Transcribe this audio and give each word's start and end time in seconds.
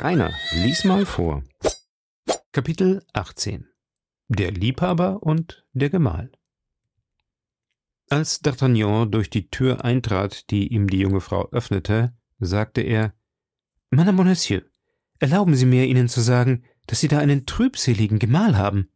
Rainer, 0.00 0.32
lies 0.52 0.84
mal 0.84 1.04
vor. 1.04 1.42
Kapitel 2.52 3.04
18 3.14 3.66
Der 4.28 4.52
Liebhaber 4.52 5.24
und 5.24 5.66
der 5.72 5.90
Gemahl 5.90 6.30
Als 8.08 8.44
D'Artagnan 8.44 9.06
durch 9.06 9.28
die 9.28 9.50
Tür 9.50 9.84
eintrat, 9.84 10.50
die 10.50 10.68
ihm 10.68 10.88
die 10.88 11.00
junge 11.00 11.20
Frau 11.20 11.50
öffnete, 11.50 12.16
sagte 12.38 12.80
er 12.80 13.12
Madame 13.90 14.18
Bonacieux, 14.18 14.62
erlauben 15.18 15.56
Sie 15.56 15.66
mir, 15.66 15.86
Ihnen 15.86 16.08
zu 16.08 16.20
sagen, 16.20 16.62
dass 16.86 17.00
Sie 17.00 17.08
da 17.08 17.18
einen 17.18 17.44
trübseligen 17.44 18.20
Gemahl 18.20 18.56
haben. 18.56 18.92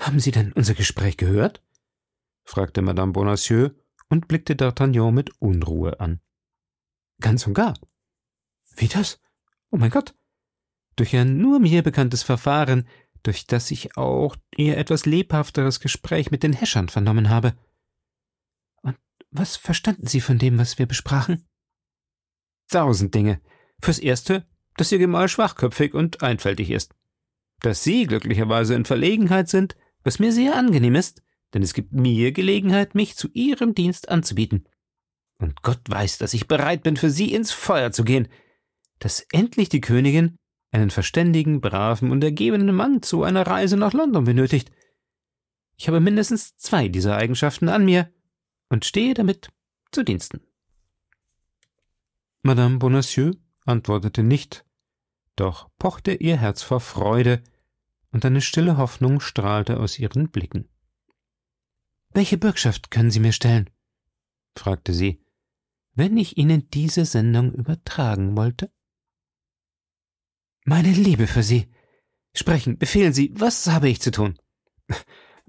Haben 0.00 0.18
Sie 0.18 0.30
denn 0.30 0.54
unser 0.54 0.72
Gespräch 0.72 1.18
gehört? 1.18 1.62
fragte 2.44 2.80
Madame 2.80 3.12
Bonacieux 3.12 3.74
und 4.08 4.28
blickte 4.28 4.54
D'Artagnan 4.54 5.10
mit 5.10 5.42
Unruhe 5.42 6.00
an. 6.00 6.20
Ganz 7.20 7.46
und 7.46 7.52
gar. 7.52 7.74
Wie 8.76 8.88
das? 8.88 9.20
Oh 9.74 9.76
mein 9.76 9.90
Gott. 9.90 10.14
Durch 10.94 11.16
ein 11.16 11.38
nur 11.38 11.58
mir 11.58 11.82
bekanntes 11.82 12.22
Verfahren, 12.22 12.86
durch 13.24 13.48
das 13.48 13.72
ich 13.72 13.96
auch 13.96 14.36
ihr 14.56 14.78
etwas 14.78 15.04
lebhafteres 15.04 15.80
Gespräch 15.80 16.30
mit 16.30 16.44
den 16.44 16.52
Häschern 16.52 16.88
vernommen 16.88 17.28
habe. 17.28 17.56
Und 18.82 18.96
was 19.32 19.56
verstanden 19.56 20.06
Sie 20.06 20.20
von 20.20 20.38
dem, 20.38 20.58
was 20.58 20.78
wir 20.78 20.86
besprachen? 20.86 21.48
Tausend 22.68 23.16
Dinge. 23.16 23.40
Fürs 23.80 23.98
Erste, 23.98 24.46
dass 24.76 24.92
Ihr 24.92 24.98
Gemahl 24.98 25.28
schwachköpfig 25.28 25.92
und 25.92 26.22
einfältig 26.22 26.70
ist. 26.70 26.94
Dass 27.58 27.82
Sie 27.82 28.06
glücklicherweise 28.06 28.76
in 28.76 28.84
Verlegenheit 28.84 29.48
sind, 29.48 29.76
was 30.04 30.20
mir 30.20 30.30
sehr 30.30 30.54
angenehm 30.54 30.94
ist, 30.94 31.20
denn 31.52 31.64
es 31.64 31.74
gibt 31.74 31.92
mir 31.92 32.30
Gelegenheit, 32.30 32.94
mich 32.94 33.16
zu 33.16 33.26
Ihrem 33.32 33.74
Dienst 33.74 34.08
anzubieten. 34.08 34.68
Und 35.40 35.62
Gott 35.62 35.80
weiß, 35.88 36.18
dass 36.18 36.32
ich 36.32 36.46
bereit 36.46 36.84
bin, 36.84 36.96
für 36.96 37.10
Sie 37.10 37.34
ins 37.34 37.50
Feuer 37.50 37.90
zu 37.90 38.04
gehen, 38.04 38.28
dass 38.98 39.26
endlich 39.32 39.68
die 39.68 39.80
Königin 39.80 40.36
einen 40.70 40.90
verständigen, 40.90 41.60
braven 41.60 42.10
und 42.10 42.24
ergebenen 42.24 42.74
Mann 42.74 43.02
zu 43.02 43.22
einer 43.22 43.46
Reise 43.46 43.76
nach 43.76 43.92
London 43.92 44.24
benötigt. 44.24 44.70
Ich 45.76 45.88
habe 45.88 46.00
mindestens 46.00 46.56
zwei 46.56 46.88
dieser 46.88 47.16
Eigenschaften 47.16 47.68
an 47.68 47.84
mir 47.84 48.12
und 48.68 48.84
stehe 48.84 49.14
damit 49.14 49.48
zu 49.92 50.02
Diensten. 50.02 50.40
Madame 52.42 52.78
Bonacieux 52.78 53.36
antwortete 53.64 54.22
nicht, 54.22 54.64
doch 55.36 55.70
pochte 55.78 56.14
ihr 56.14 56.36
Herz 56.36 56.62
vor 56.62 56.80
Freude, 56.80 57.42
und 58.10 58.24
eine 58.24 58.40
stille 58.40 58.76
Hoffnung 58.76 59.18
strahlte 59.18 59.80
aus 59.80 59.98
ihren 59.98 60.30
Blicken. 60.30 60.68
Welche 62.10 62.38
Bürgschaft 62.38 62.92
können 62.92 63.10
Sie 63.10 63.18
mir 63.18 63.32
stellen? 63.32 63.70
fragte 64.56 64.92
sie, 64.92 65.20
wenn 65.94 66.16
ich 66.16 66.36
Ihnen 66.36 66.70
diese 66.70 67.06
Sendung 67.06 67.52
übertragen 67.52 68.36
wollte. 68.36 68.70
Meine 70.64 70.92
Liebe 70.92 71.26
für 71.26 71.42
Sie. 71.42 71.70
Sprechen, 72.34 72.78
befehlen 72.78 73.12
Sie, 73.12 73.30
was 73.34 73.66
habe 73.66 73.88
ich 73.88 74.00
zu 74.00 74.10
tun? 74.10 74.38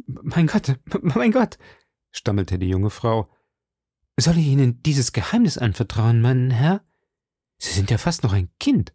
Mein 0.08 0.48
Gott, 0.48 0.78
mein 1.02 1.32
Gott, 1.32 1.58
stammelte 2.12 2.60
die 2.60 2.68
junge 2.68 2.90
Frau. 2.90 3.34
Soll 4.20 4.38
ich 4.38 4.48
Ihnen 4.48 4.84
dieses 4.84 5.14
Geheimnis 5.14 5.58
anvertrauen, 5.58 6.22
mein 6.22 6.52
Herr? 6.52 6.86
Sie 7.58 7.72
sind 7.72 7.90
ja 7.90 7.98
fast 7.98 8.24
noch 8.24 8.34
ein 8.34 8.50
Kind. 8.60 8.94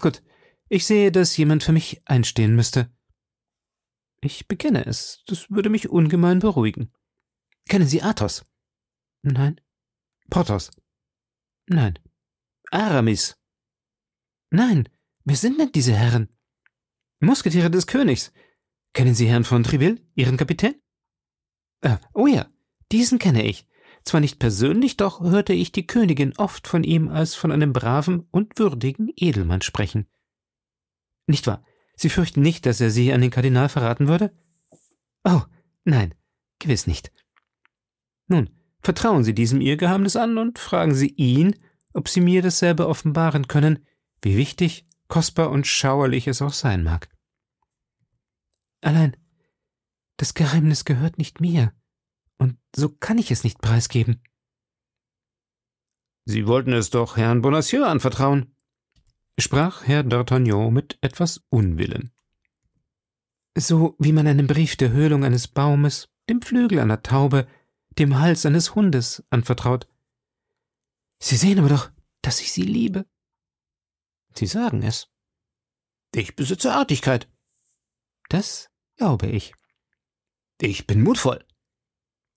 Gut, 0.00 0.22
ich 0.68 0.86
sehe, 0.86 1.10
dass 1.10 1.36
jemand 1.36 1.64
für 1.64 1.72
mich 1.72 2.00
einstehen 2.04 2.54
müsste. 2.54 2.90
Ich 4.20 4.46
bekenne 4.46 4.86
es, 4.86 5.24
das 5.26 5.50
würde 5.50 5.70
mich 5.70 5.88
ungemein 5.90 6.38
beruhigen. 6.38 6.92
Kennen 7.68 7.88
Sie 7.88 8.02
Athos? 8.02 8.46
Nein. 9.22 9.60
Porthos? 10.30 10.70
Nein. 11.66 11.98
Aramis? 12.70 13.36
Nein. 14.52 14.88
Wer 15.24 15.36
sind 15.36 15.58
denn 15.58 15.72
diese 15.72 15.94
Herren? 15.94 16.28
Musketiere 17.20 17.70
des 17.70 17.86
Königs. 17.86 18.32
Kennen 18.92 19.14
Sie 19.14 19.26
Herrn 19.26 19.44
von 19.44 19.64
Triville, 19.64 20.00
Ihren 20.14 20.36
Kapitän? 20.36 20.74
Äh, 21.80 21.96
oh 22.12 22.26
ja, 22.26 22.46
diesen 22.92 23.18
kenne 23.18 23.46
ich. 23.46 23.66
Zwar 24.04 24.20
nicht 24.20 24.38
persönlich, 24.38 24.98
doch 24.98 25.20
hörte 25.20 25.54
ich 25.54 25.72
die 25.72 25.86
Königin 25.86 26.34
oft 26.36 26.68
von 26.68 26.84
ihm 26.84 27.08
als 27.08 27.34
von 27.34 27.50
einem 27.50 27.72
braven 27.72 28.26
und 28.30 28.58
würdigen 28.58 29.10
Edelmann 29.16 29.62
sprechen. 29.62 30.06
Nicht 31.26 31.46
wahr? 31.46 31.64
Sie 31.96 32.10
fürchten 32.10 32.42
nicht, 32.42 32.66
dass 32.66 32.80
er 32.80 32.90
Sie 32.90 33.12
an 33.12 33.22
den 33.22 33.30
Kardinal 33.30 33.70
verraten 33.70 34.06
würde? 34.06 34.36
Oh, 35.24 35.42
nein, 35.84 36.14
gewiss 36.58 36.86
nicht. 36.86 37.10
Nun, 38.26 38.50
vertrauen 38.80 39.24
Sie 39.24 39.34
diesem 39.34 39.62
Ihr 39.62 39.78
Geheimnis 39.78 40.16
an 40.16 40.36
und 40.36 40.58
fragen 40.58 40.94
Sie 40.94 41.14
ihn, 41.14 41.54
ob 41.94 42.08
Sie 42.08 42.20
mir 42.20 42.42
dasselbe 42.42 42.86
offenbaren 42.86 43.46
können, 43.46 43.86
wie 44.22 44.36
wichtig, 44.36 44.86
kostbar 45.08 45.50
und 45.50 45.66
schauerlich 45.66 46.26
es 46.26 46.40
auch 46.40 46.52
sein 46.52 46.82
mag. 46.82 47.08
Allein, 48.80 49.16
das 50.16 50.34
Geheimnis 50.34 50.84
gehört 50.84 51.18
nicht 51.18 51.40
mir, 51.40 51.72
und 52.38 52.56
so 52.74 52.88
kann 52.88 53.18
ich 53.18 53.30
es 53.30 53.44
nicht 53.44 53.60
preisgeben. 53.60 54.22
Sie 56.24 56.46
wollten 56.46 56.72
es 56.72 56.90
doch 56.90 57.16
Herrn 57.16 57.42
Bonacieux 57.42 57.84
anvertrauen 57.84 58.52
sprach 59.38 59.86
Herr 59.86 60.02
d'Artagnan 60.02 60.70
mit 60.70 60.98
etwas 61.00 61.42
Unwillen. 61.48 62.10
So 63.56 63.96
wie 63.98 64.12
man 64.12 64.26
einen 64.26 64.46
Brief 64.46 64.76
der 64.76 64.92
Höhlung 64.92 65.24
eines 65.24 65.48
Baumes, 65.48 66.08
dem 66.28 66.40
Flügel 66.42 66.78
einer 66.78 67.02
Taube, 67.02 67.46
dem 67.98 68.18
Hals 68.18 68.46
eines 68.46 68.74
Hundes 68.74 69.22
anvertraut. 69.30 69.86
Sie 71.18 71.36
sehen 71.36 71.58
aber 71.58 71.68
doch, 71.68 71.90
dass 72.22 72.40
ich 72.40 72.52
Sie 72.52 72.62
liebe. 72.62 73.04
Sie 74.38 74.46
sagen 74.46 74.82
es. 74.82 75.08
Ich 76.14 76.36
besitze 76.36 76.72
Artigkeit. 76.72 77.28
Das 78.28 78.70
glaube 78.96 79.28
ich. 79.28 79.54
Ich 80.60 80.86
bin 80.86 81.02
mutvoll. 81.02 81.44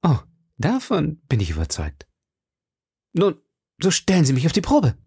Oh, 0.01 0.19
davon 0.57 1.21
bin 1.27 1.39
ich 1.39 1.51
überzeugt. 1.51 2.07
Nun, 3.13 3.39
so 3.81 3.91
stellen 3.91 4.25
Sie 4.25 4.33
mich 4.33 4.45
auf 4.45 4.53
die 4.53 4.61
Probe. 4.61 4.97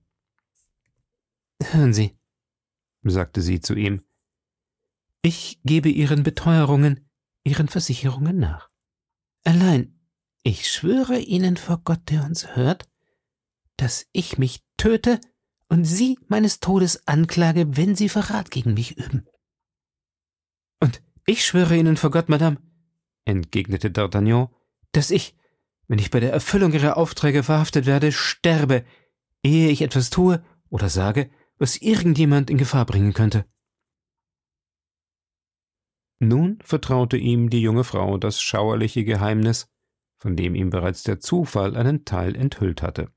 Hören 1.62 1.92
Sie, 1.92 2.16
sagte 3.02 3.42
sie 3.42 3.60
zu 3.60 3.74
ihm, 3.74 4.04
ich 5.22 5.60
gebe 5.64 5.88
Ihren 5.88 6.22
Beteuerungen, 6.22 7.10
Ihren 7.42 7.68
Versicherungen 7.68 8.38
nach. 8.38 8.70
Allein, 9.44 10.00
ich 10.42 10.70
schwöre 10.70 11.18
Ihnen 11.18 11.56
vor 11.56 11.78
Gott, 11.78 12.08
der 12.10 12.24
uns 12.24 12.54
hört, 12.54 12.88
dass 13.76 14.06
ich 14.12 14.38
mich 14.38 14.64
töte 14.76 15.20
und 15.68 15.84
Sie 15.84 16.18
meines 16.28 16.60
Todes 16.60 17.06
anklage, 17.06 17.76
wenn 17.76 17.94
Sie 17.94 18.08
Verrat 18.08 18.50
gegen 18.50 18.74
mich 18.74 18.96
üben. 18.96 19.26
Und 20.80 21.02
ich 21.26 21.44
schwöre 21.44 21.76
Ihnen 21.76 21.96
vor 21.96 22.10
Gott, 22.10 22.28
Madame, 22.28 22.58
entgegnete 23.24 23.88
D'Artagnan, 23.88 24.48
dass 24.92 25.10
ich, 25.10 25.36
wenn 25.86 25.98
ich 25.98 26.10
bei 26.10 26.20
der 26.20 26.32
Erfüllung 26.32 26.72
Ihrer 26.72 26.96
Aufträge 26.96 27.42
verhaftet 27.42 27.86
werde, 27.86 28.12
sterbe, 28.12 28.84
ehe 29.42 29.70
ich 29.70 29.82
etwas 29.82 30.10
tue 30.10 30.42
oder 30.70 30.88
sage, 30.88 31.30
was 31.58 31.76
irgendjemand 31.76 32.50
in 32.50 32.58
Gefahr 32.58 32.86
bringen 32.86 33.12
könnte. 33.12 33.44
Nun 36.20 36.58
vertraute 36.62 37.16
ihm 37.16 37.48
die 37.48 37.60
junge 37.60 37.84
Frau 37.84 38.16
das 38.18 38.40
schauerliche 38.40 39.04
Geheimnis, 39.04 39.68
von 40.18 40.34
dem 40.34 40.54
ihm 40.54 40.70
bereits 40.70 41.04
der 41.04 41.20
Zufall 41.20 41.76
einen 41.76 42.04
Teil 42.04 42.34
enthüllt 42.34 42.82
hatte. 42.82 43.12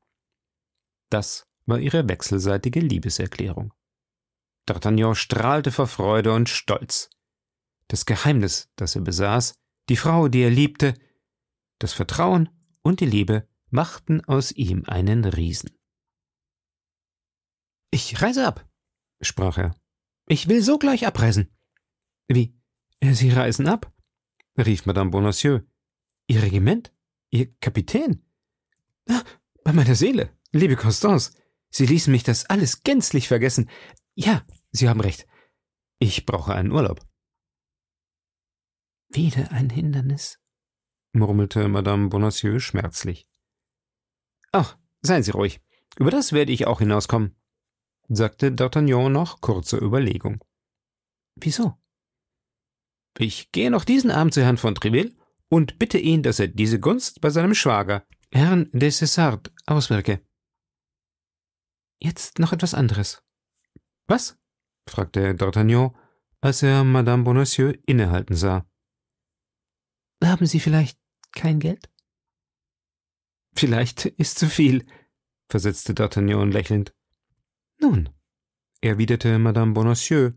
Das 1.09 1.50
war 1.65 1.79
ihre 1.79 2.07
wechselseitige 2.07 2.79
Liebeserklärung. 2.79 3.73
D'Artagnan 4.67 5.15
strahlte 5.15 5.71
vor 5.71 5.87
Freude 5.87 6.33
und 6.33 6.49
Stolz. 6.49 7.09
Das 7.87 8.05
Geheimnis, 8.05 8.69
das 8.75 8.95
er 8.95 9.01
besaß, 9.01 9.55
die 9.89 9.97
Frau, 9.97 10.27
die 10.27 10.41
er 10.41 10.49
liebte, 10.49 10.93
das 11.79 11.93
Vertrauen 11.93 12.49
und 12.83 12.99
die 12.99 13.05
Liebe 13.05 13.47
machten 13.69 14.23
aus 14.25 14.51
ihm 14.51 14.83
einen 14.85 15.25
Riesen. 15.25 15.71
Ich 17.89 18.21
reise 18.21 18.47
ab, 18.47 18.69
sprach 19.21 19.57
er. 19.57 19.75
Ich 20.27 20.47
will 20.47 20.61
sogleich 20.61 21.05
abreisen. 21.05 21.49
Wie? 22.27 22.55
Sie 23.01 23.31
reisen 23.31 23.67
ab? 23.67 23.91
rief 24.57 24.85
Madame 24.85 25.09
Bonacieux. 25.09 25.61
Ihr 26.27 26.43
Regiment? 26.43 26.93
Ihr 27.31 27.53
Kapitän? 27.59 28.23
Ah, 29.09 29.23
bei 29.63 29.73
meiner 29.73 29.95
Seele, 29.95 30.29
liebe 30.51 30.75
Constance, 30.75 31.33
Sie 31.71 31.85
ließen 31.85 32.11
mich 32.11 32.23
das 32.23 32.45
alles 32.45 32.83
gänzlich 32.83 33.27
vergessen. 33.27 33.69
Ja, 34.15 34.45
Sie 34.71 34.89
haben 34.89 35.01
recht. 35.01 35.25
Ich 35.99 36.25
brauche 36.25 36.53
einen 36.53 36.71
Urlaub. 36.71 37.01
Wieder 39.09 39.51
ein 39.51 39.69
Hindernis, 39.69 40.39
murmelte 41.13 41.67
Madame 41.67 42.09
Bonacieux 42.09 42.61
schmerzlich. 42.61 43.27
Ach, 44.51 44.77
seien 45.01 45.23
Sie 45.23 45.31
ruhig. 45.31 45.61
Über 45.97 46.11
das 46.11 46.31
werde 46.31 46.53
ich 46.53 46.67
auch 46.67 46.79
hinauskommen 46.79 47.35
sagte 48.15 48.51
D'Artagnan 48.51 49.09
nach 49.09 49.41
kurzer 49.41 49.81
Überlegung. 49.81 50.43
Wieso? 51.35 51.77
Ich 53.17 53.51
gehe 53.51 53.71
noch 53.71 53.85
diesen 53.85 54.11
Abend 54.11 54.33
zu 54.33 54.43
Herrn 54.43 54.57
von 54.57 54.75
Treville 54.75 55.13
und 55.49 55.79
bitte 55.79 55.97
ihn, 55.97 56.23
dass 56.23 56.39
er 56.39 56.47
diese 56.47 56.79
Gunst 56.79 57.21
bei 57.21 57.29
seinem 57.29 57.53
Schwager, 57.53 58.05
Herrn 58.31 58.69
de 58.71 58.89
Cessart, 58.89 59.51
auswirke. 59.65 60.21
Jetzt 62.01 62.39
noch 62.39 62.51
etwas 62.51 62.73
anderes. 62.73 63.23
Was? 64.07 64.37
fragte 64.89 65.35
D'Artagnan, 65.35 65.93
als 66.41 66.63
er 66.63 66.83
Madame 66.83 67.23
Bonacieux 67.23 67.77
innehalten 67.85 68.35
sah. 68.35 68.65
Haben 70.23 70.47
Sie 70.47 70.59
vielleicht 70.59 70.99
kein 71.31 71.59
Geld? 71.59 71.89
Vielleicht 73.55 74.05
ist 74.05 74.39
zu 74.39 74.47
viel, 74.47 74.85
versetzte 75.49 75.93
D'Artagnan 75.93 76.51
lächelnd. 76.51 76.95
Nun, 77.79 78.09
erwiderte 78.81 79.37
Madame 79.37 79.73
Bonacieux, 79.73 80.33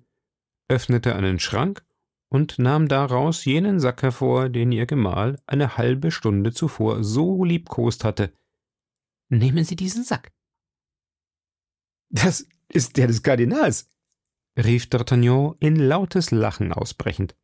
öffnete 0.69 1.14
einen 1.14 1.38
Schrank 1.38 1.84
und 2.28 2.58
nahm 2.58 2.88
daraus 2.88 3.44
jenen 3.44 3.81
Sack 3.81 4.02
hervor, 4.02 4.50
den 4.50 4.72
ihr 4.72 4.87
Gemahl 4.87 5.40
eine 5.46 5.78
halbe 5.78 6.10
Stunde 6.10 6.52
zuvor 6.52 7.02
so 7.02 7.44
liebkost 7.44 8.05
hatte. 8.05 8.37
Nehmen 9.31 9.64
Sie 9.64 9.76
diesen 9.76 10.05
Sack. 10.05 10.32
Das 12.14 12.46
ist 12.69 12.96
der 12.96 13.08
des 13.08 13.25
Kardinals, 13.25 13.88
rief 14.56 14.84
D'Artagnan 14.84 15.56
in 15.58 15.75
lautes 15.75 16.31
Lachen 16.31 16.72
ausbrechend. 16.72 17.34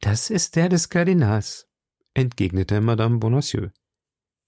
Das 0.00 0.30
ist 0.30 0.56
der 0.56 0.70
des 0.70 0.88
Kardinals, 0.88 1.68
entgegnete 2.14 2.80
Madame 2.80 3.18
Bonacieux. 3.18 3.70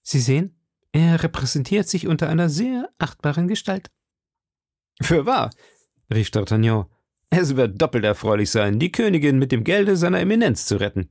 Sie 0.03 0.19
sehen, 0.19 0.59
er 0.93 1.23
repräsentiert 1.23 1.89
sich 1.89 2.07
unter 2.07 2.31
einer 2.31 2.49
sehr 2.49 2.89
achtbaren 2.99 3.49
Gestalt. 3.49 3.91
Für 5.03 5.27
wahr, 5.27 5.51
rief 6.11 6.31
D'Artagnan, 6.31 6.89
es 7.29 7.55
wird 7.55 7.81
doppelt 7.83 8.05
erfreulich 8.05 8.51
sein, 8.51 8.79
die 8.79 8.93
Königin 8.93 9.39
mit 9.39 9.53
dem 9.53 9.63
Gelde 9.63 9.99
seiner 9.99 10.21
Eminenz 10.21 10.65
zu 10.65 10.81
retten. 10.81 11.11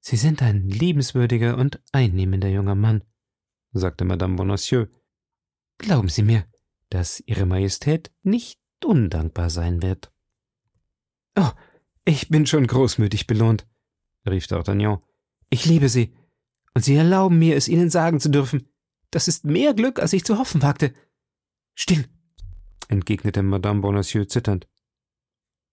Sie 0.00 0.16
sind 0.16 0.42
ein 0.42 0.68
liebenswürdiger 0.68 1.56
und 1.56 1.80
einnehmender 1.92 2.48
junger 2.48 2.74
Mann, 2.74 3.02
sagte 3.72 4.04
Madame 4.04 4.36
Bonacieux. 4.36 4.88
Glauben 5.78 6.08
Sie 6.08 6.22
mir, 6.22 6.46
dass 6.90 7.20
Ihre 7.26 7.46
Majestät 7.46 8.12
nicht 8.22 8.60
undankbar 8.84 9.50
sein 9.50 9.82
wird. 9.82 10.12
Oh, 11.36 11.50
ich 12.04 12.28
bin 12.28 12.46
schon 12.46 12.66
großmütig 12.66 13.26
belohnt, 13.26 13.66
rief 14.28 14.46
D'Artagnan. 14.46 15.00
Ich 15.50 15.66
liebe 15.66 15.88
Sie, 15.88 16.14
und 16.74 16.84
Sie 16.84 16.94
erlauben 16.94 17.38
mir, 17.38 17.56
es 17.56 17.68
Ihnen 17.68 17.90
sagen 17.90 18.20
zu 18.20 18.30
dürfen. 18.30 18.68
Das 19.10 19.28
ist 19.28 19.44
mehr 19.44 19.74
Glück, 19.74 19.98
als 19.98 20.12
ich 20.12 20.24
zu 20.24 20.38
hoffen 20.38 20.62
wagte. 20.62 20.94
Still, 21.74 22.06
entgegnete 22.88 23.42
Madame 23.42 23.80
Bonacieux 23.80 24.28
zitternd. 24.28 24.68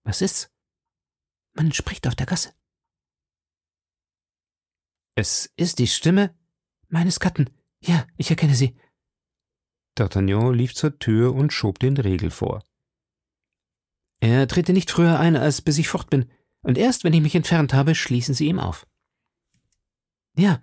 Was 0.04 0.20
ist's? 0.20 0.50
Man 1.54 1.72
spricht 1.72 2.06
auf 2.06 2.14
der 2.14 2.26
Gasse. 2.26 2.52
Es 5.14 5.52
ist 5.56 5.78
die 5.78 5.86
Stimme 5.86 6.36
meines 6.88 7.20
Gatten. 7.20 7.50
Ja, 7.80 8.06
ich 8.16 8.30
erkenne 8.30 8.54
sie. 8.54 8.76
D'Artagnan 9.96 10.52
lief 10.52 10.74
zur 10.74 10.98
Tür 10.98 11.34
und 11.34 11.52
schob 11.52 11.78
den 11.78 11.96
Riegel 11.96 12.30
vor. 12.30 12.64
Er 14.20 14.48
trete 14.48 14.72
nicht 14.72 14.90
früher 14.90 15.18
ein, 15.20 15.36
als 15.36 15.62
bis 15.62 15.78
ich 15.78 15.88
fort 15.88 16.10
bin, 16.10 16.30
und 16.62 16.78
erst 16.78 17.04
wenn 17.04 17.12
ich 17.12 17.20
mich 17.20 17.34
entfernt 17.34 17.74
habe, 17.74 17.94
schließen 17.94 18.34
Sie 18.34 18.48
ihm 18.48 18.58
auf. 18.58 18.86
Ja, 20.36 20.60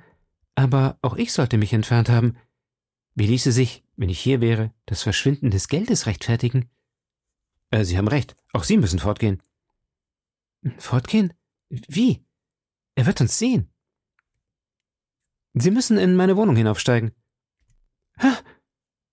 aber 0.56 0.98
auch 1.01 1.16
ich 1.16 1.31
sollte 1.31 1.57
mich 1.57 1.74
entfernt 1.74 2.10
haben. 2.10 2.38
Wie 3.13 3.28
ließe 3.28 3.51
sich, 3.51 3.83
wenn 3.95 4.10
ich 4.10 4.19
hier 4.19 4.42
wäre, 4.42 4.74
das 4.86 5.04
Verschwinden 5.04 5.51
des 5.51 5.68
Geldes 5.68 6.07
rechtfertigen? 6.07 6.69
Äh, 7.69 7.84
Sie 7.84 7.98
haben 7.98 8.07
recht, 8.07 8.36
auch 8.54 8.63
Sie 8.63 8.77
müssen 8.77 9.00
fortgehen. 9.00 9.42
Fortgehen? 10.77 11.34
Wie? 11.69 12.25
Er 12.95 13.06
wird 13.06 13.22
uns 13.22 13.38
sehen. 13.38 13.72
Sie 15.54 15.72
müssen 15.72 15.98
in 15.98 16.16
meine 16.16 16.38
Wohnung 16.38 16.56
hinaufsteigen. 16.56 17.12
Ha! 18.19 18.38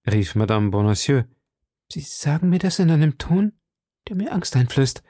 Rief 0.08 0.34
Madame 0.34 0.70
Bonacieux. 0.70 1.24
Sie 1.90 2.00
sagen 2.00 2.50
mir 2.50 2.58
das 2.58 2.78
in 2.78 2.90
einem 2.90 3.18
Ton, 3.18 3.52
der 4.08 4.16
mir 4.16 4.32
Angst 4.32 4.56
einflößt. 4.56 5.02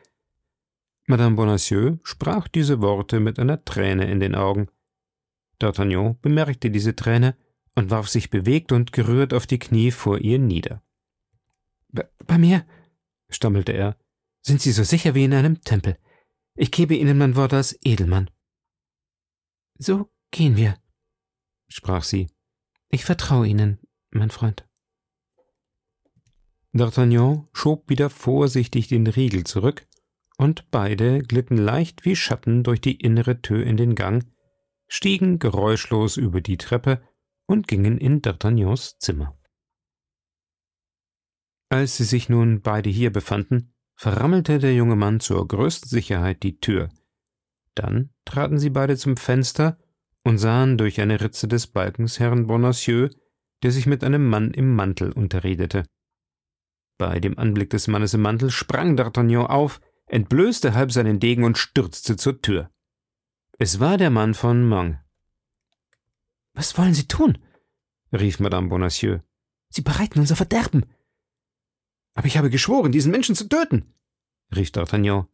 Madame 1.07 1.37
Bonacieux 1.37 1.99
sprach 2.03 2.49
diese 2.49 2.81
Worte 2.81 3.19
mit 3.21 3.39
einer 3.39 3.65
Träne 3.65 4.11
in 4.11 4.21
den 4.21 4.35
Augen. 4.35 4.69
D'Artagnan 5.61 6.17
bemerkte 6.21 6.71
diese 6.71 6.95
Träne 6.95 7.37
und 7.75 7.91
warf 7.91 8.09
sich 8.09 8.31
bewegt 8.31 8.73
und 8.73 8.93
gerührt 8.93 9.33
auf 9.33 9.47
die 9.47 9.59
Knie 9.59 9.91
vor 9.91 10.19
ihr 10.19 10.39
nieder. 10.39 10.83
Bei 12.27 12.37
mir, 12.37 12.67
stammelte 13.31 13.73
er, 13.73 13.97
sind 14.43 14.61
Sie 14.61 14.73
so 14.73 14.85
sicher 14.85 15.15
wie 15.15 15.25
in 15.25 15.35
einem 15.35 15.63
Tempel. 15.63 15.97
Ich 16.55 16.71
gebe 16.71 16.95
Ihnen 16.95 17.19
mein 17.19 17.37
Wort 17.37 17.55
als 17.55 17.79
Edelmann. 17.83 18.31
So 19.79 20.11
gehen 20.31 20.57
wir, 20.57 20.77
sprach 21.69 22.03
sie. 22.03 22.29
Ich 22.91 23.05
vertraue 23.05 23.47
Ihnen, 23.47 23.79
mein 24.11 24.31
Freund. 24.31 24.68
D'Artagnan 26.79 27.47
schob 27.53 27.89
wieder 27.89 28.11
vorsichtig 28.11 28.89
den 28.89 29.07
Riegel 29.07 29.45
zurück, 29.45 29.87
und 30.37 30.71
beide 30.71 31.21
glitten 31.23 31.57
leicht 31.57 32.05
wie 32.05 32.17
Schatten 32.17 32.63
durch 32.63 32.81
die 32.81 32.97
innere 32.97 33.43
Tür 33.43 33.65
in 33.65 33.77
den 33.77 33.95
Gang, 33.95 34.25
stiegen 34.87 35.39
geräuschlos 35.39 36.17
über 36.17 36.41
die 36.41 36.57
Treppe 36.57 37.03
und 37.47 37.67
gingen 37.67 37.99
in 37.99 38.23
D'Artagnans 38.23 38.99
Zimmer. 38.99 39.39
Als 41.71 41.97
sie 41.97 42.05
sich 42.05 42.29
nun 42.29 42.63
beide 42.63 42.89
hier 42.89 43.13
befanden, 43.13 43.75
verrammelte 43.95 44.59
der 44.59 44.75
junge 44.75 44.97
Mann 44.97 45.21
zur 45.21 45.47
größten 45.47 45.89
Sicherheit 45.89 46.43
die 46.43 46.61
Tür. 46.61 46.89
Dann 47.75 48.11
traten 48.25 48.59
sie 48.59 48.71
beide 48.71 48.97
zum 48.97 49.17
Fenster 49.17 49.79
und 50.25 50.39
sahen 50.39 50.79
durch 50.79 51.01
eine 51.01 51.21
Ritze 51.21 51.49
des 51.49 51.67
Balkens 51.67 52.19
Herrn 52.21 52.47
Bonacieux, 52.47 53.11
der 53.63 53.73
sich 53.73 53.87
mit 53.87 54.05
einem 54.05 54.29
Mann 54.29 54.53
im 54.53 54.75
Mantel 54.75 55.13
unterredete. 55.13 55.85
Bei 56.99 57.21
dem 57.21 57.39
Anblick 57.39 57.71
des 57.71 57.87
Mannes 57.87 58.13
im 58.15 58.23
Mantel 58.23 58.51
sprang 58.51 58.97
D'Artagnan 58.99 59.47
auf, 59.47 59.81
entblößte 60.07 60.75
halb 60.75 60.91
seinen 60.91 61.21
Degen 61.21 61.45
und 61.45 61.57
stürzte 61.57 62.17
zur 62.17 62.43
Tür. 62.43 62.71
Es 63.57 63.79
war 63.79 63.97
der 63.97 64.11
Mann 64.11 64.35
von 64.35 64.69
Mong. 64.69 64.99
Was 66.55 66.77
wollen 66.77 66.95
Sie 66.95 67.07
tun? 67.07 67.39
rief 68.13 68.41
Madame 68.41 68.69
Bonacieux. 68.69 69.21
Sie 69.69 69.83
bereiten 69.83 70.19
unser 70.19 70.35
Verderben. 70.35 70.87
Aber 72.15 72.27
ich 72.27 72.37
habe 72.37 72.51
geschworen, 72.51 72.91
diesen 72.91 73.13
Menschen 73.13 73.37
zu 73.37 73.49
töten, 73.49 73.95
rief 74.55 74.71
D'Artagnan. 74.71 75.27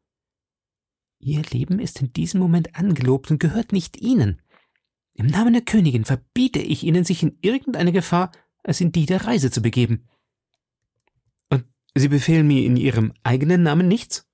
Ihr 1.18 1.42
Leben 1.44 1.78
ist 1.78 2.02
in 2.02 2.12
diesem 2.12 2.40
Moment 2.40 2.76
angelobt 2.76 3.30
und 3.30 3.40
gehört 3.40 3.72
nicht 3.72 3.96
Ihnen. 3.96 4.42
Im 5.14 5.28
Namen 5.28 5.54
der 5.54 5.62
Königin 5.62 6.04
verbiete 6.04 6.58
ich 6.58 6.82
Ihnen, 6.82 7.04
sich 7.04 7.22
in 7.22 7.38
irgendeine 7.40 7.92
Gefahr 7.92 8.32
als 8.62 8.82
in 8.82 8.92
die 8.92 9.06
der 9.06 9.24
Reise 9.24 9.50
zu 9.50 9.62
begeben. 9.62 10.08
Sie 11.96 12.08
befehlen 12.08 12.46
mir 12.46 12.64
in 12.64 12.76
Ihrem 12.76 13.12
eigenen 13.22 13.62
Namen 13.62 13.88
nichts? 13.88 14.28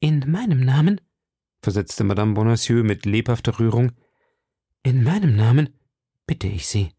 In 0.00 0.30
meinem 0.30 0.60
Namen? 0.60 1.00
versetzte 1.62 2.04
Madame 2.04 2.34
Bonacieux 2.34 2.84
mit 2.84 3.04
lebhafter 3.04 3.58
Rührung. 3.58 3.92
In 4.82 5.02
meinem 5.02 5.34
Namen 5.34 5.70
bitte 6.26 6.46
ich 6.46 6.66
Sie. 6.66 6.92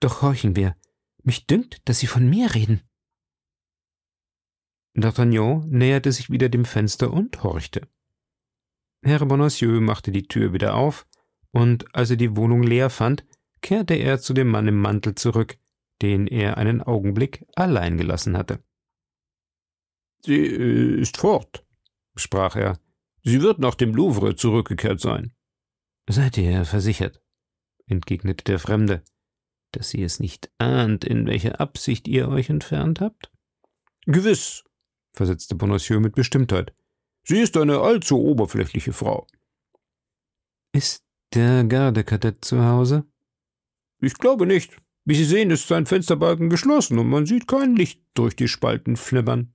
Doch 0.00 0.22
horchen 0.22 0.56
wir. 0.56 0.76
Mich 1.22 1.46
dünkt, 1.46 1.80
dass 1.84 1.98
Sie 1.98 2.06
von 2.06 2.28
mir 2.28 2.54
reden. 2.54 2.82
D'Artagnan 4.96 5.66
näherte 5.66 6.10
sich 6.10 6.30
wieder 6.30 6.48
dem 6.48 6.64
Fenster 6.64 7.12
und 7.12 7.42
horchte. 7.42 7.88
Herr 9.02 9.24
Bonacieux 9.24 9.80
machte 9.80 10.10
die 10.10 10.26
Tür 10.26 10.52
wieder 10.52 10.74
auf, 10.74 11.06
und 11.52 11.94
als 11.94 12.10
er 12.10 12.16
die 12.16 12.36
Wohnung 12.36 12.62
leer 12.62 12.90
fand, 12.90 13.24
kehrte 13.60 13.94
er 13.94 14.18
zu 14.18 14.34
dem 14.34 14.48
Mann 14.48 14.66
im 14.66 14.80
Mantel 14.80 15.14
zurück, 15.14 15.56
den 16.02 16.26
er 16.26 16.56
einen 16.56 16.82
Augenblick 16.82 17.46
allein 17.54 17.96
gelassen 17.96 18.36
hatte. 18.36 18.62
Sie 20.24 20.36
äh, 20.36 21.00
ist 21.00 21.16
fort, 21.16 21.64
sprach 22.16 22.56
er. 22.56 22.78
Sie 23.24 23.42
wird 23.42 23.58
nach 23.58 23.74
dem 23.74 23.94
Louvre 23.94 24.36
zurückgekehrt 24.36 25.00
sein. 25.00 25.32
Seid 26.08 26.38
ihr 26.38 26.64
versichert, 26.64 27.20
entgegnete 27.86 28.44
der 28.44 28.58
Fremde, 28.58 29.02
dass 29.72 29.90
sie 29.90 30.02
es 30.02 30.20
nicht 30.20 30.50
ahnt, 30.58 31.04
in 31.04 31.26
welcher 31.26 31.60
Absicht 31.60 32.08
ihr 32.08 32.28
euch 32.28 32.48
entfernt 32.48 33.00
habt? 33.00 33.30
Gewiss, 34.06 34.64
versetzte 35.12 35.54
Bonacieux 35.54 36.00
mit 36.00 36.14
Bestimmtheit. 36.14 36.74
Sie 37.24 37.40
ist 37.40 37.56
eine 37.58 37.80
allzu 37.80 38.18
oberflächliche 38.18 38.94
Frau. 38.94 39.26
Ist 40.72 41.04
der 41.34 41.64
Gardekadett 41.64 42.44
zu 42.44 42.64
Hause? 42.64 43.04
Ich 44.00 44.14
glaube 44.14 44.46
nicht. 44.46 44.80
Wie 45.04 45.14
Sie 45.14 45.24
sehen, 45.24 45.50
ist 45.50 45.68
sein 45.68 45.86
Fensterbalken 45.86 46.48
geschlossen 46.48 46.98
und 46.98 47.08
man 47.08 47.26
sieht 47.26 47.46
kein 47.46 47.76
Licht 47.76 48.02
durch 48.14 48.36
die 48.36 48.48
Spalten 48.48 48.96
flimmern. 48.96 49.54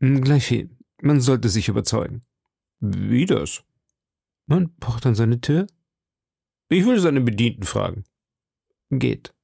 Hm, 0.00 0.20
Gleichviel. 0.20 0.70
Man 1.02 1.20
sollte 1.20 1.48
sich 1.48 1.68
überzeugen. 1.68 2.24
Wie 2.80 3.26
das? 3.26 3.64
Man 4.46 4.74
pocht 4.76 5.06
an 5.06 5.14
seine 5.14 5.40
Tür? 5.40 5.66
Ich 6.68 6.84
will 6.84 6.98
seine 6.98 7.20
Bedienten 7.20 7.64
fragen. 7.64 8.04
Geht. 8.90 9.34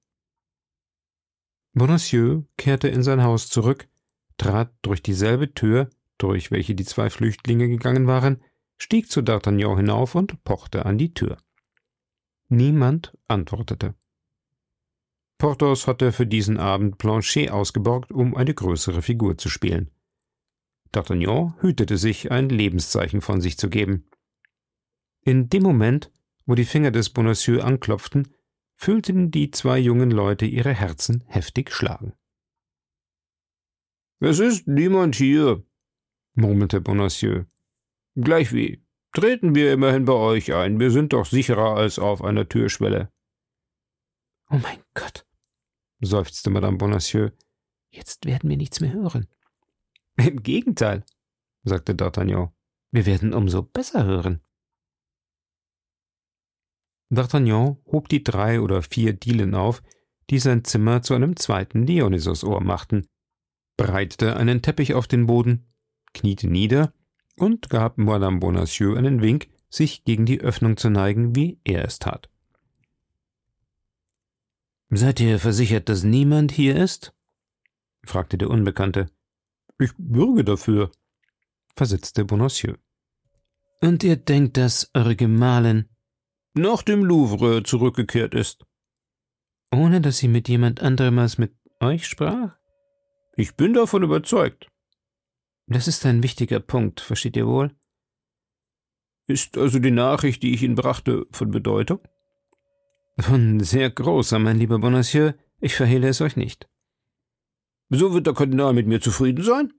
Bonacieux 1.74 2.44
kehrte 2.56 2.88
in 2.88 3.02
sein 3.02 3.22
Haus 3.22 3.48
zurück, 3.48 3.88
trat 4.36 4.74
durch 4.82 5.02
dieselbe 5.02 5.54
Tür, 5.54 5.88
durch 6.18 6.50
welche 6.50 6.74
die 6.74 6.84
zwei 6.84 7.10
Flüchtlinge 7.10 7.68
gegangen 7.68 8.06
waren, 8.06 8.42
stieg 8.76 9.10
zu 9.10 9.20
D'Artagnan 9.20 9.76
hinauf 9.76 10.14
und 10.14 10.44
pochte 10.44 10.84
an 10.84 10.98
die 10.98 11.14
Tür. 11.14 11.38
Niemand 12.48 13.16
antwortete. 13.28 13.94
Porthos 15.38 15.86
hatte 15.86 16.12
für 16.12 16.26
diesen 16.26 16.58
Abend 16.58 16.98
Planchet 16.98 17.50
ausgeborgt, 17.50 18.12
um 18.12 18.36
eine 18.36 18.54
größere 18.54 19.02
Figur 19.02 19.38
zu 19.38 19.48
spielen. 19.48 19.90
D'Artagnan 20.92 21.54
hütete 21.60 21.96
sich, 21.96 22.30
ein 22.30 22.48
Lebenszeichen 22.48 23.20
von 23.20 23.40
sich 23.40 23.58
zu 23.58 23.68
geben. 23.68 24.10
In 25.24 25.48
dem 25.48 25.62
Moment, 25.62 26.12
wo 26.46 26.54
die 26.54 26.64
Finger 26.64 26.90
des 26.90 27.10
Bonacieux 27.10 27.62
anklopften, 27.62 28.34
fühlten 28.74 29.30
die 29.30 29.50
zwei 29.50 29.78
jungen 29.78 30.10
Leute 30.10 30.44
ihre 30.44 30.74
Herzen 30.74 31.24
heftig 31.28 31.72
schlagen. 31.72 32.14
Es 34.18 34.38
ist 34.38 34.66
niemand 34.66 35.16
hier, 35.16 35.64
murmelte 36.34 36.80
Bonacieux. 36.80 37.46
Gleichwie, 38.14 38.84
treten 39.12 39.54
wir 39.54 39.72
immerhin 39.72 40.04
bei 40.04 40.12
euch 40.12 40.52
ein, 40.52 40.80
wir 40.80 40.90
sind 40.90 41.12
doch 41.12 41.26
sicherer 41.26 41.76
als 41.76 41.98
auf 41.98 42.22
einer 42.22 42.48
Türschwelle. 42.48 43.12
Oh 44.50 44.58
mein 44.58 44.78
Gott, 44.94 45.26
seufzte 46.00 46.50
Madame 46.50 46.76
Bonacieux, 46.76 47.32
jetzt 47.90 48.26
werden 48.26 48.50
wir 48.50 48.56
nichts 48.56 48.80
mehr 48.80 48.92
hören. 48.92 49.26
Im 50.16 50.42
Gegenteil, 50.42 51.04
sagte 51.64 51.94
D'Artagnan, 51.94 52.52
wir 52.90 53.06
werden 53.06 53.32
umso 53.32 53.62
besser 53.62 54.04
hören. 54.04 54.40
D'Artagnan 57.10 57.78
hob 57.86 58.08
die 58.08 58.22
drei 58.22 58.60
oder 58.60 58.82
vier 58.82 59.12
Dielen 59.12 59.54
auf, 59.54 59.82
die 60.30 60.38
sein 60.38 60.64
Zimmer 60.64 61.02
zu 61.02 61.14
einem 61.14 61.36
zweiten 61.36 61.86
Dionysosohr 61.86 62.62
machten, 62.62 63.06
breitete 63.76 64.36
einen 64.36 64.62
Teppich 64.62 64.94
auf 64.94 65.06
den 65.06 65.26
Boden, 65.26 65.72
kniete 66.14 66.48
nieder 66.48 66.92
und 67.36 67.70
gab 67.70 67.98
Madame 67.98 68.38
Bonacieux 68.38 68.96
einen 68.96 69.22
Wink, 69.22 69.48
sich 69.68 70.04
gegen 70.04 70.26
die 70.26 70.40
Öffnung 70.40 70.76
zu 70.76 70.90
neigen, 70.90 71.34
wie 71.34 71.58
er 71.64 71.84
es 71.84 71.98
tat. 71.98 72.28
Seid 74.90 75.20
ihr 75.20 75.38
versichert, 75.38 75.88
dass 75.88 76.02
niemand 76.04 76.52
hier 76.52 76.76
ist? 76.76 77.14
fragte 78.04 78.36
der 78.36 78.50
Unbekannte. 78.50 79.10
Ich 79.82 79.92
bürge 79.98 80.44
dafür, 80.44 80.92
versetzte 81.74 82.24
Bonacieux. 82.24 82.78
Und 83.80 84.04
ihr 84.04 84.14
denkt, 84.14 84.56
dass 84.56 84.88
eure 84.94 85.16
Gemahlin 85.16 85.88
nach 86.54 86.84
dem 86.84 87.04
Louvre 87.04 87.64
zurückgekehrt 87.64 88.32
ist. 88.32 88.64
Ohne 89.74 90.00
dass 90.00 90.18
sie 90.18 90.28
mit 90.28 90.48
jemand 90.48 90.80
anderem 90.82 91.18
als 91.18 91.36
mit 91.36 91.56
euch 91.80 92.06
sprach? 92.06 92.56
Ich 93.36 93.56
bin 93.56 93.74
davon 93.74 94.04
überzeugt. 94.04 94.68
Das 95.66 95.88
ist 95.88 96.06
ein 96.06 96.22
wichtiger 96.22 96.60
Punkt, 96.60 97.00
versteht 97.00 97.36
ihr 97.36 97.48
wohl? 97.48 97.74
Ist 99.26 99.58
also 99.58 99.80
die 99.80 99.90
Nachricht, 99.90 100.44
die 100.44 100.54
ich 100.54 100.62
Ihnen 100.62 100.76
brachte, 100.76 101.26
von 101.32 101.50
Bedeutung? 101.50 101.98
Von 103.18 103.58
sehr 103.58 103.90
großer, 103.90 104.38
mein 104.38 104.58
lieber 104.58 104.78
Bonacieux, 104.78 105.34
ich 105.60 105.74
verhehle 105.74 106.08
es 106.08 106.20
euch 106.20 106.36
nicht. 106.36 106.68
So 107.94 108.14
wird 108.14 108.26
der 108.26 108.32
Kardinal 108.32 108.72
mit 108.72 108.86
mir 108.86 109.02
zufrieden 109.02 109.44
sein? 109.44 109.74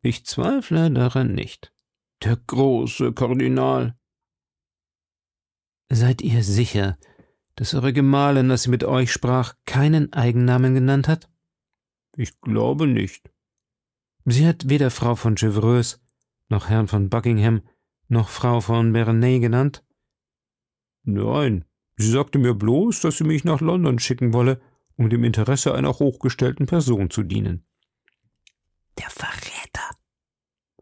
Ich 0.00 0.24
zweifle 0.24 0.90
daran 0.90 1.34
nicht. 1.34 1.70
Der 2.24 2.36
große 2.36 3.12
Kardinal. 3.12 3.98
Seid 5.90 6.22
ihr 6.22 6.42
sicher, 6.42 6.96
dass 7.54 7.74
eure 7.74 7.92
Gemahlin, 7.92 8.50
als 8.50 8.62
sie 8.62 8.70
mit 8.70 8.82
euch 8.82 9.12
sprach, 9.12 9.56
keinen 9.66 10.10
Eigennamen 10.14 10.72
genannt 10.72 11.06
hat? 11.06 11.28
Ich 12.16 12.40
glaube 12.40 12.86
nicht. 12.86 13.30
Sie 14.24 14.46
hat 14.46 14.70
weder 14.70 14.90
Frau 14.90 15.14
von 15.14 15.36
Chevreuse, 15.36 15.98
noch 16.48 16.70
Herrn 16.70 16.88
von 16.88 17.10
Buckingham, 17.10 17.60
noch 18.08 18.30
Frau 18.30 18.62
von 18.62 18.90
Bernay 18.94 19.38
genannt? 19.38 19.84
Nein, 21.02 21.66
sie 21.98 22.10
sagte 22.10 22.38
mir 22.38 22.54
bloß, 22.54 23.02
dass 23.02 23.18
sie 23.18 23.24
mich 23.24 23.44
nach 23.44 23.60
London 23.60 23.98
schicken 23.98 24.32
wolle, 24.32 24.62
um 24.96 25.10
dem 25.10 25.24
Interesse 25.24 25.74
einer 25.74 25.98
hochgestellten 25.98 26.66
Person 26.66 27.10
zu 27.10 27.22
dienen. 27.22 27.66
Der 28.98 29.10
Verräter, 29.10 29.96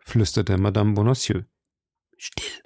flüsterte 0.01 0.59
Madame 0.59 0.95
Bonacieux. 0.95 1.45
Still, 2.17 2.63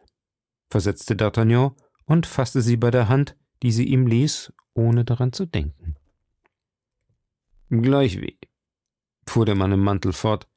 versetzte 0.70 1.14
D'Artagnan 1.14 1.76
und 2.06 2.26
fasste 2.26 2.60
sie 2.60 2.76
bei 2.76 2.90
der 2.90 3.08
Hand, 3.08 3.36
die 3.62 3.72
sie 3.72 3.84
ihm 3.84 4.06
ließ, 4.06 4.52
ohne 4.74 5.04
daran 5.04 5.32
zu 5.32 5.46
denken. 5.46 5.96
Gleichwie, 7.70 8.38
fuhr 9.26 9.46
der 9.46 9.54
Mann 9.54 9.72
im 9.72 9.80
Mantel 9.80 10.12
fort, 10.12 10.48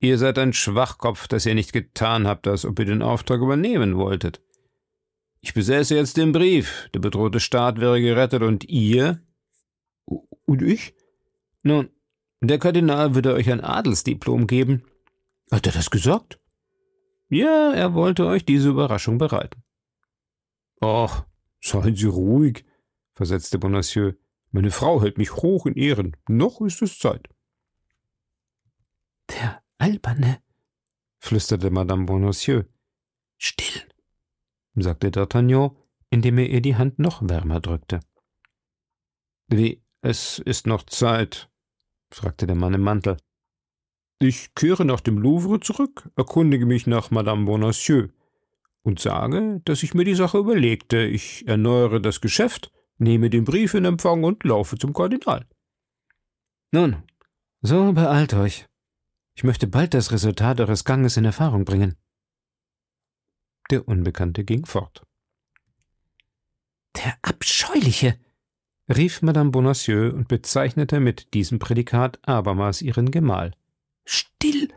ihr 0.00 0.18
seid 0.18 0.38
ein 0.38 0.52
Schwachkopf, 0.52 1.28
dass 1.28 1.46
ihr 1.46 1.54
nicht 1.54 1.72
getan 1.72 2.26
habt, 2.26 2.46
als 2.46 2.64
ob 2.64 2.78
ihr 2.78 2.84
den 2.84 3.02
Auftrag 3.02 3.40
übernehmen 3.40 3.96
wolltet. 3.96 4.40
Ich 5.40 5.52
besäße 5.52 5.94
jetzt 5.94 6.16
den 6.16 6.32
Brief, 6.32 6.88
der 6.94 7.00
bedrohte 7.00 7.38
Staat 7.38 7.78
wäre 7.78 8.00
gerettet 8.00 8.42
und 8.42 8.64
ihr? 8.64 9.22
Und 10.46 10.62
ich? 10.62 10.94
Nun, 11.62 11.90
der 12.40 12.58
Kardinal 12.58 13.14
würde 13.14 13.34
euch 13.34 13.50
ein 13.50 13.62
Adelsdiplom 13.62 14.46
geben. 14.46 14.82
Hat 15.50 15.66
er 15.66 15.72
das 15.72 15.90
gesagt? 15.90 16.38
Ja, 17.28 17.72
er 17.72 17.94
wollte 17.94 18.26
euch 18.26 18.44
diese 18.44 18.68
Überraschung 18.68 19.18
bereiten. 19.18 19.62
Ach, 20.80 21.24
seien 21.60 21.96
Sie 21.96 22.06
ruhig, 22.06 22.64
versetzte 23.12 23.58
Bonacieux. 23.58 24.14
Meine 24.50 24.70
Frau 24.70 25.00
hält 25.02 25.18
mich 25.18 25.34
hoch 25.36 25.66
in 25.66 25.74
Ehren. 25.74 26.16
Noch 26.28 26.60
ist 26.60 26.82
es 26.82 26.98
Zeit. 26.98 27.28
Der 29.30 29.62
Alberne, 29.78 30.42
flüsterte 31.18 31.70
Madame 31.70 32.04
Bonacieux. 32.04 32.64
Still, 33.38 33.82
sagte 34.76 35.10
D'Artagnan, 35.10 35.74
indem 36.10 36.38
er 36.38 36.48
ihr 36.48 36.60
die 36.60 36.76
Hand 36.76 36.98
noch 36.98 37.26
wärmer 37.28 37.60
drückte. 37.60 38.00
Wie, 39.48 39.83
es 40.04 40.38
ist 40.38 40.66
noch 40.66 40.82
Zeit? 40.84 41.48
fragte 42.10 42.46
der 42.46 42.56
Mann 42.56 42.74
im 42.74 42.82
Mantel. 42.82 43.16
Ich 44.18 44.54
kehre 44.54 44.84
nach 44.84 45.00
dem 45.00 45.18
Louvre 45.18 45.60
zurück, 45.60 46.10
erkundige 46.14 46.66
mich 46.66 46.86
nach 46.86 47.10
Madame 47.10 47.46
Bonacieux 47.46 48.10
und 48.82 49.00
sage, 49.00 49.62
dass 49.64 49.82
ich 49.82 49.94
mir 49.94 50.04
die 50.04 50.14
Sache 50.14 50.38
überlegte. 50.38 51.04
Ich 51.04 51.48
erneuere 51.48 52.00
das 52.00 52.20
Geschäft, 52.20 52.70
nehme 52.98 53.30
den 53.30 53.44
Brief 53.44 53.72
in 53.72 53.86
Empfang 53.86 54.24
und 54.24 54.44
laufe 54.44 54.76
zum 54.76 54.92
Kardinal. 54.92 55.46
Nun, 56.70 57.02
so 57.62 57.92
beeilt 57.94 58.34
euch. 58.34 58.66
Ich 59.36 59.42
möchte 59.42 59.66
bald 59.66 59.94
das 59.94 60.12
Resultat 60.12 60.60
eures 60.60 60.84
Ganges 60.84 61.16
in 61.16 61.24
Erfahrung 61.24 61.64
bringen. 61.64 61.96
Der 63.70 63.88
Unbekannte 63.88 64.44
ging 64.44 64.66
fort. 64.66 65.02
Der 66.94 67.16
Abscheuliche! 67.22 68.18
Rief 68.88 69.22
Madame 69.22 69.50
Bonacieux 69.50 70.12
und 70.12 70.28
bezeichnete 70.28 71.00
mit 71.00 71.34
diesem 71.34 71.58
Prädikat 71.58 72.18
abermals 72.26 72.82
ihren 72.82 73.10
Gemahl. 73.10 73.52
Still! 74.04 74.68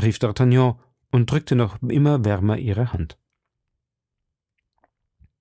rief 0.00 0.18
D'Artagnan 0.18 0.76
und 1.10 1.30
drückte 1.30 1.54
noch 1.54 1.80
immer 1.82 2.24
wärmer 2.24 2.58
ihre 2.58 2.92
Hand. 2.92 3.18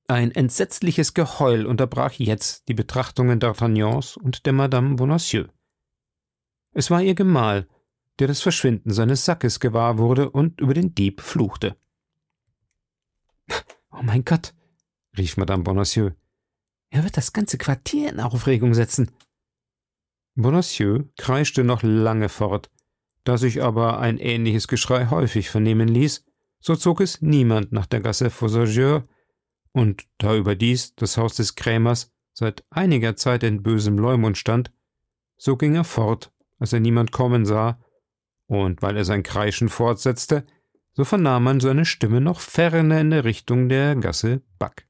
Ein 0.08 0.32
entsetzliches 0.32 1.14
Geheul 1.14 1.66
unterbrach 1.66 2.14
jetzt 2.14 2.70
die 2.70 2.74
Betrachtungen 2.74 3.40
D'Artagnans 3.40 4.18
und 4.18 4.46
der 4.46 4.54
Madame 4.54 4.96
Bonacieux. 4.96 5.50
Es 6.74 6.90
war 6.90 7.02
ihr 7.02 7.16
Gemahl, 7.16 7.68
der 8.20 8.28
das 8.28 8.42
Verschwinden 8.42 8.92
seines 8.94 9.26
Sackes 9.26 9.60
gewahr 9.60 9.98
wurde 9.98 10.30
und 10.30 10.62
über 10.62 10.74
den 10.74 10.96
Dieb 10.96 11.22
fluchte. 11.22 11.76
Oh 13.92 14.04
mein 14.04 14.24
Gott, 14.24 14.54
rief 15.18 15.38
Madame 15.38 15.64
Bonacieux, 15.64 16.14
er 16.90 17.04
wird 17.04 17.18
das 17.18 17.34
ganze 17.34 17.58
Quartier 17.58 18.10
in 18.10 18.20
Aufregung 18.20 18.74
setzen. 18.74 19.12
Bonacieux 20.36 21.06
kreischte 21.18 21.64
noch 21.64 21.84
lange 21.84 22.30
fort, 22.30 22.70
da 23.24 23.38
sich 23.38 23.64
aber 23.64 24.00
ein 24.00 24.20
ähnliches 24.20 24.68
Geschrei 24.68 25.08
häufig 25.08 25.50
vernehmen 25.50 25.88
ließ, 25.88 26.24
so 26.60 26.76
zog 26.76 27.02
es 27.02 27.22
niemand 27.22 27.72
nach 27.72 27.86
der 27.86 28.02
Gasse 28.02 28.30
Faussageur, 28.30 29.08
und 29.72 30.08
da 30.18 30.36
überdies 30.36 30.96
das 30.96 31.18
Haus 31.18 31.36
des 31.36 31.56
Krämers 31.56 32.12
seit 32.34 32.64
einiger 32.70 33.16
Zeit 33.16 33.44
in 33.44 33.64
bösem 33.64 33.98
Leumund 33.98 34.38
stand, 34.38 34.72
so 35.38 35.58
ging 35.58 35.76
er 35.76 35.84
fort, 35.84 36.32
als 36.60 36.74
er 36.74 36.80
niemand 36.80 37.12
kommen 37.12 37.46
sah, 37.46 37.80
und 38.48 38.82
weil 38.82 38.96
er 38.96 39.06
sein 39.06 39.24
Kreischen 39.24 39.70
fortsetzte, 39.70 40.46
so 40.94 41.04
vernahm 41.04 41.44
man 41.44 41.60
seine 41.60 41.86
Stimme 41.86 42.22
noch 42.22 42.40
ferne 42.40 43.00
in 43.00 43.12
der 43.12 43.24
Richtung 43.24 43.70
der 43.70 43.96
Gasse 43.96 44.42
Back. 44.58 44.87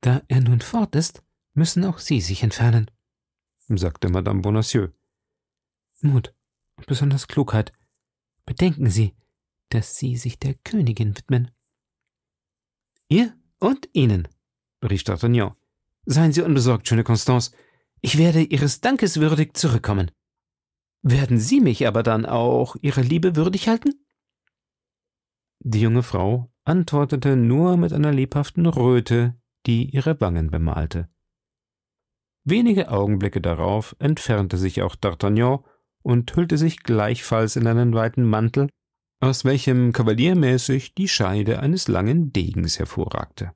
Da 0.00 0.22
er 0.28 0.40
nun 0.40 0.60
fort 0.60 0.94
ist, 0.94 1.22
müssen 1.54 1.84
auch 1.84 1.98
Sie 1.98 2.20
sich 2.20 2.42
entfernen, 2.42 2.90
sagte 3.68 4.08
Madame 4.08 4.40
Bonacieux. 4.40 4.92
Mut 6.00 6.34
und 6.76 6.86
besonders 6.86 7.26
Klugheit. 7.26 7.72
Bedenken 8.46 8.88
Sie, 8.88 9.14
dass 9.70 9.96
Sie 9.96 10.16
sich 10.16 10.38
der 10.38 10.54
Königin 10.54 11.16
widmen. 11.16 11.50
Ihr 13.08 13.36
und 13.58 13.88
Ihnen, 13.92 14.28
rief 14.82 15.02
D'Artagnan. 15.02 15.54
Seien 16.06 16.32
Sie 16.32 16.42
unbesorgt, 16.42 16.88
schöne 16.88 17.04
Constance. 17.04 17.50
Ich 18.00 18.16
werde 18.16 18.42
Ihres 18.42 18.80
Dankes 18.80 19.18
würdig 19.18 19.56
zurückkommen. 19.56 20.10
Werden 21.02 21.38
Sie 21.38 21.60
mich 21.60 21.86
aber 21.86 22.02
dann 22.02 22.24
auch 22.24 22.76
Ihrer 22.80 23.02
Liebe 23.02 23.36
würdig 23.36 23.68
halten? 23.68 23.92
Die 25.60 25.80
junge 25.80 26.02
Frau 26.02 26.50
antwortete 26.64 27.36
nur 27.36 27.76
mit 27.76 27.92
einer 27.92 28.12
lebhaften 28.12 28.66
Röte, 28.66 29.38
die 29.66 29.90
ihre 29.94 30.20
Wangen 30.20 30.50
bemalte. 30.50 31.08
Wenige 32.44 32.90
Augenblicke 32.90 33.40
darauf 33.40 33.94
entfernte 33.98 34.56
sich 34.56 34.82
auch 34.82 34.96
D'Artagnan 34.96 35.64
und 36.02 36.34
hüllte 36.34 36.56
sich 36.56 36.82
gleichfalls 36.82 37.56
in 37.56 37.66
einen 37.66 37.92
weiten 37.92 38.24
Mantel, 38.24 38.70
aus 39.20 39.44
welchem 39.44 39.92
kavaliermäßig 39.92 40.94
die 40.94 41.08
Scheide 41.08 41.60
eines 41.60 41.88
langen 41.88 42.32
Degens 42.32 42.78
hervorragte. 42.78 43.52